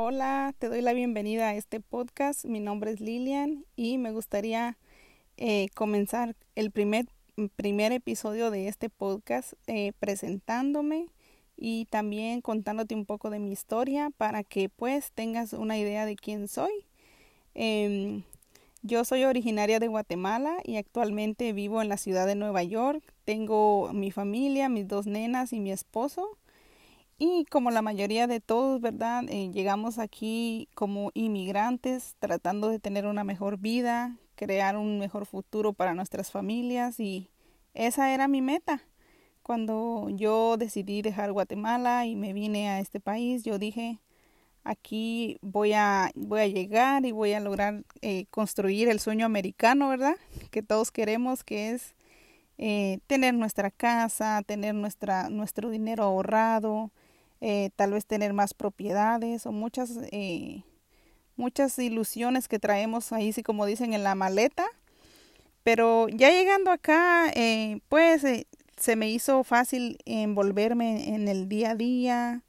Hola, 0.00 0.54
te 0.60 0.68
doy 0.68 0.80
la 0.80 0.92
bienvenida 0.92 1.48
a 1.48 1.54
este 1.56 1.80
podcast. 1.80 2.44
Mi 2.44 2.60
nombre 2.60 2.92
es 2.92 3.00
Lilian 3.00 3.64
y 3.74 3.98
me 3.98 4.12
gustaría 4.12 4.78
eh, 5.36 5.70
comenzar 5.74 6.36
el 6.54 6.70
primer, 6.70 7.06
primer 7.56 7.90
episodio 7.90 8.52
de 8.52 8.68
este 8.68 8.90
podcast 8.90 9.54
eh, 9.66 9.90
presentándome 9.98 11.08
y 11.56 11.86
también 11.86 12.42
contándote 12.42 12.94
un 12.94 13.06
poco 13.06 13.28
de 13.28 13.40
mi 13.40 13.50
historia 13.50 14.10
para 14.16 14.44
que 14.44 14.68
pues 14.68 15.10
tengas 15.10 15.52
una 15.52 15.76
idea 15.76 16.06
de 16.06 16.14
quién 16.14 16.46
soy. 16.46 16.84
Em, 17.54 18.22
yo 18.82 19.04
soy 19.04 19.24
originaria 19.24 19.80
de 19.80 19.88
Guatemala 19.88 20.58
y 20.62 20.76
actualmente 20.76 21.52
vivo 21.52 21.82
en 21.82 21.88
la 21.88 21.96
ciudad 21.96 22.28
de 22.28 22.36
Nueva 22.36 22.62
York. 22.62 23.02
Tengo 23.24 23.92
mi 23.92 24.12
familia, 24.12 24.68
mis 24.68 24.86
dos 24.86 25.08
nenas 25.08 25.52
y 25.52 25.58
mi 25.58 25.72
esposo. 25.72 26.38
Y 27.20 27.46
como 27.46 27.72
la 27.72 27.82
mayoría 27.82 28.28
de 28.28 28.40
todos, 28.40 28.80
¿verdad? 28.80 29.24
Eh, 29.28 29.50
llegamos 29.52 29.98
aquí 29.98 30.68
como 30.74 31.10
inmigrantes 31.14 32.14
tratando 32.20 32.68
de 32.68 32.78
tener 32.78 33.06
una 33.06 33.24
mejor 33.24 33.58
vida, 33.58 34.16
crear 34.36 34.76
un 34.76 35.00
mejor 35.00 35.26
futuro 35.26 35.72
para 35.72 35.94
nuestras 35.94 36.30
familias 36.30 37.00
y 37.00 37.28
esa 37.74 38.14
era 38.14 38.28
mi 38.28 38.40
meta. 38.40 38.82
Cuando 39.42 40.08
yo 40.10 40.56
decidí 40.58 41.02
dejar 41.02 41.32
Guatemala 41.32 42.06
y 42.06 42.14
me 42.14 42.32
vine 42.32 42.68
a 42.68 42.78
este 42.78 43.00
país, 43.00 43.42
yo 43.42 43.58
dije, 43.58 43.98
aquí 44.62 45.38
voy 45.42 45.72
a, 45.72 46.12
voy 46.14 46.40
a 46.40 46.46
llegar 46.46 47.04
y 47.04 47.10
voy 47.10 47.32
a 47.32 47.40
lograr 47.40 47.82
eh, 48.00 48.26
construir 48.30 48.88
el 48.88 49.00
sueño 49.00 49.26
americano, 49.26 49.88
¿verdad? 49.88 50.16
Que 50.52 50.62
todos 50.62 50.92
queremos, 50.92 51.42
que 51.42 51.70
es 51.70 51.96
eh, 52.58 53.00
tener 53.08 53.34
nuestra 53.34 53.72
casa, 53.72 54.42
tener 54.46 54.74
nuestra, 54.76 55.30
nuestro 55.30 55.70
dinero 55.70 56.04
ahorrado, 56.04 56.92
eh, 57.40 57.70
tal 57.76 57.92
vez 57.92 58.04
tener 58.06 58.32
más 58.32 58.52
propiedades 58.52 59.46
o 59.46 59.52
muchas, 59.52 59.98
eh, 60.10 60.64
muchas 61.36 61.78
ilusiones 61.78 62.48
que 62.48 62.58
traemos 62.58 63.12
ahí, 63.12 63.32
sí 63.32 63.42
como 63.42 63.66
dicen, 63.66 63.94
en 63.94 64.02
la 64.02 64.14
maleta. 64.14 64.66
Pero 65.62 66.08
ya 66.08 66.30
llegando 66.30 66.70
acá, 66.70 67.30
eh, 67.34 67.80
pues 67.88 68.24
se 68.76 68.96
me 68.96 69.10
hizo 69.10 69.44
fácil 69.44 69.98
envolverme 70.04 71.14
en 71.14 71.28
el 71.28 71.48
día 71.48 71.72
a 71.72 71.74
día, 71.74 72.42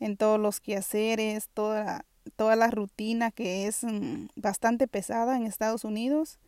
en 0.00 0.16
todos 0.16 0.40
los 0.40 0.60
quehaceres, 0.60 1.48
toda, 1.54 2.04
toda 2.36 2.56
la 2.56 2.68
rutina 2.68 3.30
que 3.30 3.66
es 3.66 3.84
mm, 3.84 4.26
bastante 4.36 4.88
pesada 4.88 5.36
en 5.36 5.46
Estados 5.46 5.84
Unidos. 5.84 6.38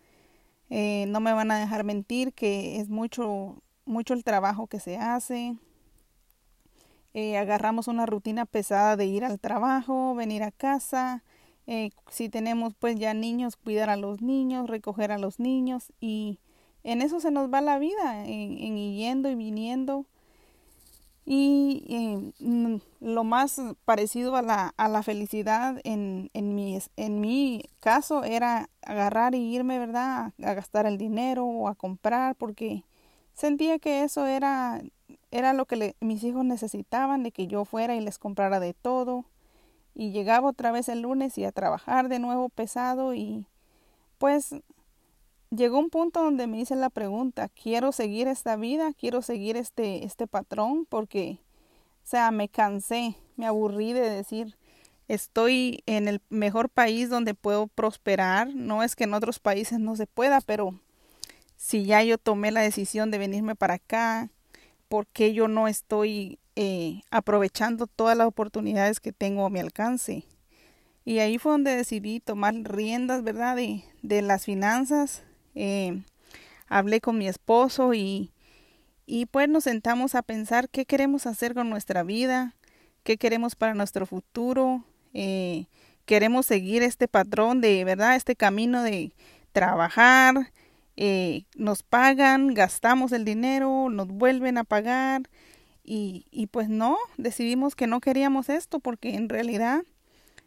no 0.71 1.21
me 1.21 1.33
van 1.33 1.51
a 1.51 1.59
dejar 1.61 1.85
mentir 1.85 2.33
que 2.33 2.81
es 2.81 2.89
mucho, 2.89 3.63
mucho 3.85 4.15
el 4.15 4.25
trabajo 4.25 4.67
que 4.67 4.81
se 4.81 4.97
hace, 4.97 5.57
eh, 7.15 7.39
agarramos 7.39 7.89
una 7.89 8.07
rutina 8.07 8.45
pesada 8.45 8.97
de 8.97 9.07
ir 9.07 9.25
al 9.25 9.41
trabajo, 9.41 10.15
venir 10.15 10.43
a 10.43 10.51
casa, 10.51 11.23
eh, 11.67 11.91
si 12.11 12.29
tenemos 12.29 12.75
pues 12.75 12.97
ya 12.99 13.15
niños, 13.15 13.57
cuidar 13.57 13.89
a 13.89 13.97
los 13.97 14.21
niños, 14.21 14.69
recoger 14.69 15.13
a 15.13 15.19
los 15.19 15.41
niños 15.41 15.93
y 16.01 16.39
en 16.83 17.01
eso 17.01 17.21
se 17.21 17.31
nos 17.31 17.53
va 17.53 17.61
la 17.63 17.79
vida, 17.79 18.27
en, 18.27 18.77
yendo 18.77 19.31
y 19.31 19.35
viniendo. 19.35 20.05
Y 21.27 21.85
eh, 21.89 22.81
lo 23.01 23.25
más 23.25 23.59
parecido 23.87 24.37
a 24.37 24.43
la, 24.43 24.75
a 24.77 24.89
la 24.89 25.03
felicidad 25.03 25.81
en, 25.85 26.31
en, 26.35 26.55
mi, 26.55 26.79
en 26.97 27.21
mi 27.21 27.63
caso 27.81 28.25
era 28.25 28.69
agarrar 28.83 29.35
y 29.35 29.55
irme, 29.55 29.79
¿verdad? 29.79 30.35
A 30.43 30.55
gastar 30.55 30.85
el 30.85 30.99
dinero 30.99 31.47
o 31.47 31.69
a 31.69 31.75
comprar 31.75 32.35
porque 32.35 32.85
sentía 33.33 33.79
que 33.79 34.05
eso 34.05 34.27
era 34.27 34.83
era 35.35 35.53
lo 35.53 35.67
que 35.67 35.97
mis 35.99 36.23
hijos 36.23 36.45
necesitaban, 36.45 37.25
de 37.25 37.33
que 37.33 37.49
yo 37.49 37.65
fuera 37.65 37.97
y 37.97 38.01
les 38.01 38.19
comprara 38.19 38.61
de 38.61 38.73
todo. 38.73 39.25
Y 39.93 40.13
llegaba 40.13 40.49
otra 40.49 40.71
vez 40.71 40.89
el 40.89 41.01
lunes 41.01 41.37
y 41.39 41.45
a 41.45 41.51
trabajar 41.51 42.09
de 42.09 42.21
nuevo 42.21 42.49
pesado 42.49 43.15
y 43.15 43.47
pues 44.19 44.55
llegó 45.51 45.81
un 45.81 45.91
punto 45.91 46.23
donde 46.23 46.47
me 46.47 46.61
hice 46.61 46.77
la 46.77 46.89
pregunta, 46.89 47.49
¿quiero 47.49 47.91
seguir 47.91 48.29
esta 48.29 48.55
vida? 48.55 48.93
¿Quiero 48.93 49.23
seguir 49.23 49.57
este, 49.57 50.05
este 50.05 50.29
patrón? 50.29 50.87
Porque, 50.89 51.41
o 52.05 52.07
sea, 52.07 52.31
me 52.31 52.49
cansé, 52.49 53.17
me 53.37 53.47
aburrí 53.47 53.93
de 53.93 54.09
decir, 54.09 54.57
estoy 55.09 55.83
en 55.87 56.07
el 56.07 56.23
mejor 56.29 56.69
país 56.69 57.11
donde 57.11 57.35
puedo 57.35 57.67
prosperar. 57.67 58.55
No 58.55 58.85
es 58.85 58.95
que 58.95 59.03
en 59.03 59.15
otros 59.15 59.41
países 59.41 59.81
no 59.81 59.97
se 59.97 60.07
pueda, 60.07 60.41
pero 60.41 60.79
si 61.57 61.85
ya 61.85 62.05
yo 62.05 62.19
tomé 62.19 62.53
la 62.53 62.61
decisión 62.61 63.11
de 63.11 63.19
venirme 63.19 63.57
para 63.57 63.75
acá, 63.75 64.31
por 64.95 65.09
qué 65.09 65.35
yo 65.35 65.49
no 65.49 65.67
estoy 65.67 66.39
eh, 66.55 67.01
aprovechando 67.11 67.89
todas 67.89 68.17
las 68.17 68.29
oportunidades 68.29 69.01
que 69.01 69.11
tengo 69.11 69.45
a 69.45 69.51
mi 69.51 69.59
alcance. 69.59 70.25
Y 71.05 71.19
ahí 71.19 71.37
fue 71.37 71.51
donde 71.51 71.75
decidí 71.75 72.21
tomar 72.21 72.55
riendas, 72.55 73.25
¿verdad? 73.25 73.57
De, 73.57 74.23
las 74.23 74.45
finanzas. 74.45 75.25
Eh, 75.57 76.01
hablé 76.69 77.01
con 77.01 77.19
mi 77.19 77.27
esposo 77.27 77.93
y, 77.93 78.31
y 79.05 79.27
pues 79.27 79.49
nos 79.49 79.65
sentamos 79.65 80.15
a 80.15 80.23
pensar 80.23 80.69
qué 80.69 80.87
queremos 80.87 81.27
hacer 81.27 81.55
con 81.55 81.71
nuestra 81.71 82.05
vida, 82.05 82.55
qué 83.03 83.17
queremos 83.17 83.57
para 83.57 83.75
nuestro 83.75 84.07
futuro. 84.07 84.85
Eh, 85.13 85.67
queremos 86.05 86.47
seguir 86.47 86.85
este 86.85 87.09
patrón 87.09 87.61
de, 87.61 87.85
¿verdad? 87.85 88.15
Este 88.15 88.37
camino 88.37 88.85
de 88.85 89.13
trabajar, 89.51 90.53
eh, 90.97 91.45
nos 91.57 91.83
pagan, 91.83 92.55
gastamos 92.55 93.13
el 93.13 93.25
dinero, 93.25 93.89
nos 93.91 94.09
vuelven 94.09 94.59
a 94.59 94.65
pagar 94.65 95.23
y, 95.83 96.27
y 96.31 96.47
pues 96.47 96.69
no, 96.69 96.97
decidimos 97.17 97.75
que 97.75 97.87
no 97.87 98.01
queríamos 98.01 98.49
esto 98.49 98.81
porque 98.81 99.15
en 99.15 99.29
realidad 99.29 99.83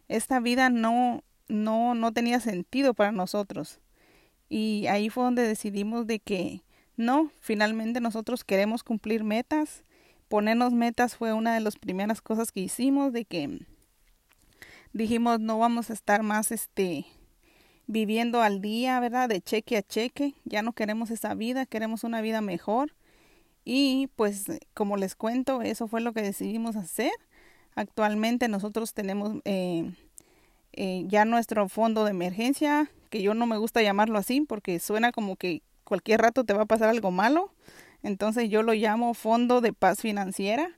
esta 0.08 0.40
vida 0.40 0.70
no, 0.70 1.22
no, 1.48 1.94
no 1.94 2.12
tenía 2.12 2.40
sentido 2.40 2.94
para 2.94 3.12
nosotros. 3.12 3.80
Y 4.48 4.86
ahí 4.86 5.10
fue 5.10 5.24
donde 5.24 5.42
decidimos 5.42 6.06
de 6.06 6.20
que 6.20 6.62
no, 6.96 7.30
finalmente 7.40 8.00
nosotros 8.00 8.44
queremos 8.44 8.82
cumplir 8.82 9.22
metas. 9.22 9.84
Ponernos 10.28 10.72
metas 10.72 11.16
fue 11.16 11.32
una 11.32 11.54
de 11.54 11.60
las 11.60 11.76
primeras 11.76 12.20
cosas 12.20 12.50
que 12.50 12.60
hicimos, 12.60 13.12
de 13.12 13.24
que 13.24 13.66
dijimos 14.92 15.40
no 15.40 15.58
vamos 15.58 15.90
a 15.90 15.92
estar 15.92 16.22
más 16.22 16.50
este 16.50 17.06
viviendo 17.88 18.42
al 18.42 18.60
día, 18.60 19.00
¿verdad? 19.00 19.28
De 19.28 19.40
cheque 19.40 19.76
a 19.76 19.82
cheque. 19.82 20.34
Ya 20.44 20.62
no 20.62 20.72
queremos 20.72 21.10
esa 21.10 21.34
vida, 21.34 21.66
queremos 21.66 22.04
una 22.04 22.20
vida 22.20 22.40
mejor. 22.40 22.94
Y 23.64 24.08
pues 24.14 24.44
como 24.74 24.96
les 24.96 25.16
cuento, 25.16 25.62
eso 25.62 25.88
fue 25.88 26.00
lo 26.00 26.12
que 26.12 26.22
decidimos 26.22 26.76
hacer. 26.76 27.10
Actualmente 27.74 28.48
nosotros 28.48 28.94
tenemos 28.94 29.40
eh, 29.44 29.90
eh, 30.74 31.04
ya 31.08 31.24
nuestro 31.24 31.68
fondo 31.68 32.04
de 32.04 32.10
emergencia, 32.10 32.90
que 33.10 33.22
yo 33.22 33.34
no 33.34 33.46
me 33.46 33.56
gusta 33.56 33.82
llamarlo 33.82 34.18
así 34.18 34.42
porque 34.42 34.78
suena 34.78 35.10
como 35.10 35.36
que 35.36 35.62
cualquier 35.84 36.20
rato 36.20 36.44
te 36.44 36.54
va 36.54 36.62
a 36.62 36.66
pasar 36.66 36.88
algo 36.90 37.10
malo. 37.10 37.52
Entonces 38.02 38.48
yo 38.48 38.62
lo 38.62 38.74
llamo 38.74 39.14
fondo 39.14 39.60
de 39.60 39.72
paz 39.72 40.00
financiera, 40.00 40.70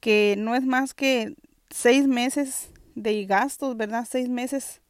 que 0.00 0.34
no 0.38 0.54
es 0.54 0.64
más 0.64 0.92
que 0.92 1.34
seis 1.70 2.06
meses 2.06 2.70
de 2.94 3.24
gastos, 3.26 3.76
¿verdad? 3.76 4.06
Seis 4.08 4.28
meses 4.28 4.80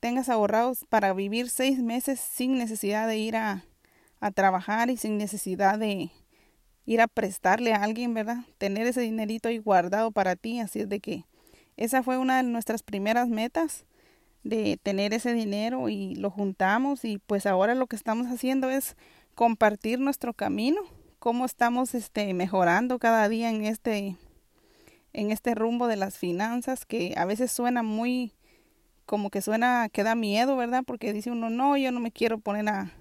tengas 0.00 0.28
ahorrados 0.28 0.84
para 0.88 1.12
vivir 1.12 1.50
seis 1.50 1.78
meses 1.82 2.18
sin 2.18 2.58
necesidad 2.58 3.06
de 3.06 3.18
ir 3.18 3.36
a, 3.36 3.64
a 4.20 4.30
trabajar 4.30 4.90
y 4.90 4.96
sin 4.96 5.18
necesidad 5.18 5.78
de 5.78 6.10
ir 6.86 7.00
a 7.00 7.06
prestarle 7.06 7.72
a 7.72 7.82
alguien, 7.82 8.14
¿verdad? 8.14 8.38
Tener 8.58 8.86
ese 8.86 9.02
dinerito 9.02 9.48
ahí 9.48 9.58
guardado 9.58 10.10
para 10.10 10.34
ti. 10.36 10.58
Así 10.58 10.80
es 10.80 10.88
de 10.88 11.00
que 11.00 11.24
esa 11.76 12.02
fue 12.02 12.18
una 12.18 12.38
de 12.38 12.42
nuestras 12.42 12.82
primeras 12.82 13.28
metas 13.28 13.86
de 14.42 14.78
tener 14.82 15.12
ese 15.12 15.34
dinero 15.34 15.88
y 15.88 16.14
lo 16.14 16.30
juntamos 16.30 17.04
y 17.04 17.18
pues 17.18 17.46
ahora 17.46 17.74
lo 17.74 17.86
que 17.86 17.96
estamos 17.96 18.26
haciendo 18.26 18.70
es 18.70 18.96
compartir 19.34 20.00
nuestro 20.00 20.34
camino, 20.34 20.80
cómo 21.18 21.44
estamos 21.44 21.94
este 21.94 22.32
mejorando 22.34 22.98
cada 22.98 23.28
día 23.28 23.50
en 23.50 23.64
este 23.64 24.16
en 25.12 25.30
este 25.30 25.54
rumbo 25.54 25.88
de 25.88 25.96
las 25.96 26.16
finanzas 26.18 26.86
que 26.86 27.14
a 27.16 27.24
veces 27.24 27.50
suena 27.50 27.82
muy 27.82 28.32
como 29.10 29.30
que 29.30 29.42
suena 29.42 29.88
que 29.88 30.04
da 30.04 30.14
miedo, 30.14 30.56
¿verdad? 30.56 30.84
Porque 30.86 31.12
dice 31.12 31.32
uno, 31.32 31.50
no, 31.50 31.76
yo 31.76 31.90
no 31.90 31.98
me 31.98 32.12
quiero 32.12 32.38
poner 32.38 32.68
a, 32.68 32.92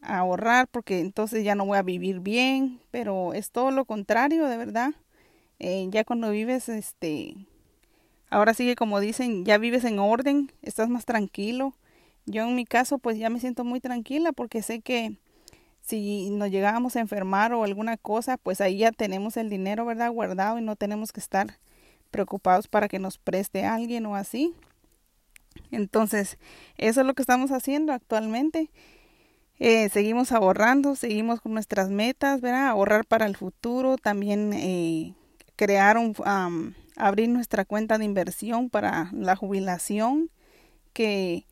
ahorrar 0.00 0.66
porque 0.66 1.00
entonces 1.00 1.44
ya 1.44 1.54
no 1.54 1.66
voy 1.66 1.76
a 1.76 1.82
vivir 1.82 2.20
bien, 2.20 2.80
pero 2.90 3.34
es 3.34 3.50
todo 3.50 3.70
lo 3.70 3.84
contrario, 3.84 4.46
de 4.46 4.56
verdad. 4.56 4.94
Eh, 5.58 5.86
ya 5.90 6.04
cuando 6.04 6.30
vives, 6.30 6.70
este, 6.70 7.36
ahora 8.30 8.54
sigue 8.54 8.76
como 8.76 8.98
dicen, 8.98 9.44
ya 9.44 9.58
vives 9.58 9.84
en 9.84 9.98
orden, 9.98 10.52
estás 10.62 10.88
más 10.88 11.04
tranquilo. 11.04 11.74
Yo 12.24 12.48
en 12.48 12.54
mi 12.54 12.64
caso, 12.64 12.96
pues 12.96 13.18
ya 13.18 13.28
me 13.28 13.40
siento 13.40 13.62
muy 13.62 13.80
tranquila 13.80 14.32
porque 14.32 14.62
sé 14.62 14.80
que 14.80 15.18
si 15.82 16.30
nos 16.30 16.50
llegábamos 16.50 16.96
a 16.96 17.00
enfermar 17.00 17.52
o 17.52 17.64
alguna 17.64 17.98
cosa, 17.98 18.38
pues 18.38 18.62
ahí 18.62 18.78
ya 18.78 18.90
tenemos 18.90 19.36
el 19.36 19.50
dinero, 19.50 19.84
¿verdad? 19.84 20.10
Guardado 20.12 20.58
y 20.58 20.62
no 20.62 20.76
tenemos 20.76 21.12
que 21.12 21.20
estar 21.20 21.58
preocupados 22.10 22.68
para 22.68 22.88
que 22.88 22.98
nos 22.98 23.18
preste 23.18 23.66
alguien 23.66 24.06
o 24.06 24.16
así. 24.16 24.54
Entonces, 25.70 26.38
eso 26.76 27.00
es 27.00 27.06
lo 27.06 27.14
que 27.14 27.22
estamos 27.22 27.50
haciendo 27.50 27.92
actualmente. 27.92 28.70
Eh, 29.58 29.90
seguimos 29.90 30.32
ahorrando, 30.32 30.96
seguimos 30.96 31.40
con 31.40 31.52
nuestras 31.52 31.90
metas, 31.90 32.40
¿verdad? 32.40 32.68
Ahorrar 32.68 33.04
para 33.04 33.26
el 33.26 33.36
futuro, 33.36 33.98
también 33.98 34.52
eh, 34.54 35.14
crear 35.56 35.98
un, 35.98 36.14
abrir 36.96 37.28
nuestra 37.28 37.66
cuenta 37.66 37.98
de 37.98 38.06
inversión 38.06 38.70
para 38.70 39.10
la 39.12 39.36
jubilación, 39.36 40.30
que 40.94 41.44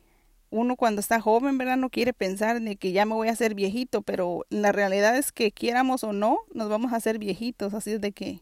uno 0.49 0.75
cuando 0.75 0.99
está 0.99 1.21
joven, 1.21 1.57
¿verdad? 1.57 1.77
No 1.77 1.89
quiere 1.89 2.13
pensar 2.13 2.59
de 2.59 2.75
que 2.75 2.91
ya 2.91 3.05
me 3.05 3.13
voy 3.13 3.27
a 3.27 3.33
hacer 3.33 3.53
viejito, 3.53 4.01
pero 4.01 4.45
la 4.49 4.71
realidad 4.71 5.15
es 5.15 5.31
que 5.31 5.51
quieramos 5.51 6.03
o 6.03 6.13
no, 6.13 6.39
nos 6.53 6.69
vamos 6.69 6.93
a 6.93 6.95
hacer 6.95 7.19
viejitos, 7.19 7.73
así 7.73 7.91
es 7.91 8.01
de 8.01 8.11
que 8.11 8.41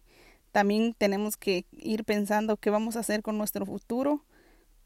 también 0.52 0.96
tenemos 0.98 1.38
que 1.38 1.66
ir 1.72 2.06
pensando 2.06 2.58
qué 2.58 2.70
vamos 2.70 2.96
a 2.96 3.02
hacer 3.02 3.22
con 3.22 3.38
nuestro 3.38 3.66
futuro, 3.66 4.24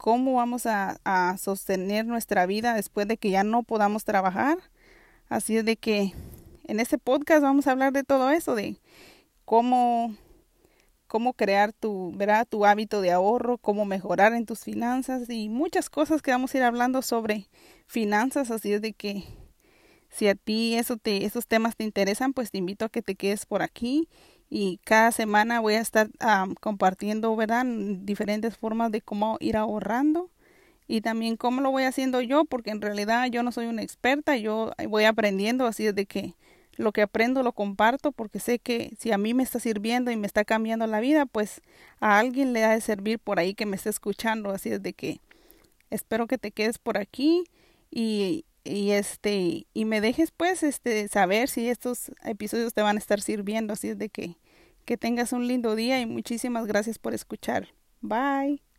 cómo 0.02 0.34
vamos 0.34 0.66
a, 0.66 1.36
sostener 1.38 2.04
nuestra 2.06 2.44
vida 2.44 2.74
después 2.74 3.06
de 3.06 3.18
que 3.18 3.30
ya 3.30 3.44
no 3.44 3.62
podamos 3.62 4.04
trabajar. 4.04 4.58
Así 5.28 5.56
es 5.56 5.64
de 5.64 5.76
que 5.76 6.12
en 6.64 6.80
este 6.80 6.98
podcast 6.98 7.42
vamos 7.42 7.68
a 7.68 7.70
hablar 7.70 7.92
de 7.92 8.02
todo 8.02 8.30
eso, 8.30 8.56
de 8.56 8.80
cómo 9.44 10.16
cómo 11.06 11.34
crear 11.34 11.72
tu, 11.72 12.10
¿verdad? 12.16 12.48
tu 12.48 12.66
hábito 12.66 13.00
de 13.00 13.12
ahorro, 13.12 13.58
cómo 13.58 13.84
mejorar 13.84 14.32
en 14.32 14.44
tus 14.44 14.60
finanzas 14.60 15.30
y 15.30 15.48
muchas 15.48 15.88
cosas 15.88 16.20
que 16.20 16.32
vamos 16.32 16.52
a 16.52 16.58
ir 16.58 16.64
hablando 16.64 17.02
sobre 17.02 17.48
finanzas, 17.86 18.50
así 18.50 18.72
es 18.72 18.82
de 18.82 18.94
que 18.94 19.24
si 20.08 20.26
a 20.26 20.34
ti 20.34 20.74
eso 20.74 20.96
te, 20.96 21.26
esos 21.26 21.46
temas 21.46 21.76
te 21.76 21.84
interesan, 21.84 22.32
pues 22.32 22.50
te 22.50 22.58
invito 22.58 22.86
a 22.86 22.88
que 22.88 23.02
te 23.02 23.14
quedes 23.14 23.46
por 23.46 23.62
aquí 23.62 24.08
y 24.54 24.80
cada 24.84 25.12
semana 25.12 25.60
voy 25.60 25.74
a 25.76 25.80
estar 25.80 26.10
compartiendo, 26.60 27.34
¿verdad? 27.34 27.64
Diferentes 27.64 28.54
formas 28.54 28.92
de 28.92 29.00
cómo 29.00 29.38
ir 29.40 29.56
ahorrando 29.56 30.28
y 30.86 31.00
también 31.00 31.38
cómo 31.38 31.62
lo 31.62 31.70
voy 31.70 31.84
haciendo 31.84 32.20
yo, 32.20 32.44
porque 32.44 32.68
en 32.68 32.82
realidad 32.82 33.28
yo 33.30 33.42
no 33.42 33.50
soy 33.50 33.64
una 33.64 33.80
experta, 33.80 34.36
yo 34.36 34.72
voy 34.90 35.04
aprendiendo, 35.04 35.66
así 35.66 35.86
es 35.86 35.94
de 35.94 36.04
que 36.04 36.34
lo 36.76 36.92
que 36.92 37.00
aprendo 37.00 37.42
lo 37.42 37.52
comparto 37.52 38.12
porque 38.12 38.40
sé 38.40 38.58
que 38.58 38.94
si 38.98 39.10
a 39.10 39.16
mí 39.16 39.32
me 39.32 39.42
está 39.42 39.58
sirviendo 39.58 40.10
y 40.10 40.16
me 40.16 40.26
está 40.26 40.44
cambiando 40.44 40.86
la 40.86 41.00
vida, 41.00 41.24
pues 41.24 41.62
a 41.98 42.18
alguien 42.18 42.52
le 42.52 42.62
ha 42.64 42.72
de 42.72 42.82
servir 42.82 43.20
por 43.20 43.38
ahí 43.38 43.54
que 43.54 43.64
me 43.64 43.76
esté 43.76 43.88
escuchando. 43.88 44.50
Así 44.50 44.68
es 44.68 44.82
de 44.82 44.92
que 44.92 45.22
espero 45.88 46.26
que 46.26 46.36
te 46.36 46.50
quedes 46.50 46.76
por 46.76 46.98
aquí 46.98 47.44
y, 47.90 48.44
y 48.64 48.92
este 48.92 49.66
y 49.72 49.84
me 49.84 50.00
dejes 50.00 50.30
pues 50.30 50.62
este 50.62 51.08
saber 51.08 51.48
si 51.48 51.68
estos 51.68 52.12
episodios 52.24 52.74
te 52.74 52.82
van 52.82 52.96
a 52.96 53.00
estar 53.00 53.20
sirviendo. 53.20 53.72
Así 53.72 53.88
es 53.88 53.98
de 53.98 54.08
que 54.08 54.38
que 54.84 54.96
tengas 54.96 55.32
un 55.32 55.46
lindo 55.46 55.76
día 55.76 56.00
y 56.00 56.06
muchísimas 56.06 56.66
gracias 56.66 56.98
por 56.98 57.14
escuchar. 57.14 57.68
Bye. 58.00 58.71